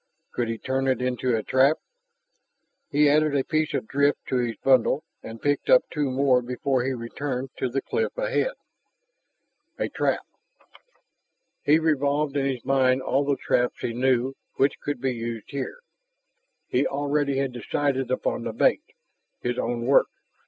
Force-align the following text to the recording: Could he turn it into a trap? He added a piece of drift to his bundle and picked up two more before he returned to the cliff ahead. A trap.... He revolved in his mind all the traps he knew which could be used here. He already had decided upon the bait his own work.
Could 0.31 0.47
he 0.47 0.57
turn 0.57 0.87
it 0.87 0.99
into 0.99 1.35
a 1.37 1.43
trap? 1.43 1.77
He 2.89 3.07
added 3.07 3.35
a 3.35 3.43
piece 3.43 3.75
of 3.75 3.87
drift 3.87 4.25
to 4.29 4.37
his 4.37 4.55
bundle 4.55 5.03
and 5.21 5.39
picked 5.39 5.69
up 5.69 5.83
two 5.91 6.09
more 6.09 6.41
before 6.41 6.83
he 6.83 6.91
returned 6.93 7.51
to 7.57 7.69
the 7.69 7.83
cliff 7.83 8.17
ahead. 8.17 8.53
A 9.77 9.89
trap.... 9.89 10.25
He 11.63 11.77
revolved 11.77 12.35
in 12.35 12.47
his 12.47 12.65
mind 12.65 13.03
all 13.03 13.23
the 13.25 13.37
traps 13.37 13.81
he 13.81 13.93
knew 13.93 14.33
which 14.55 14.79
could 14.79 15.01
be 15.01 15.13
used 15.13 15.51
here. 15.51 15.81
He 16.67 16.87
already 16.87 17.37
had 17.37 17.51
decided 17.51 18.09
upon 18.09 18.41
the 18.43 18.53
bait 18.53 18.81
his 19.41 19.59
own 19.59 19.85
work. 19.85 20.07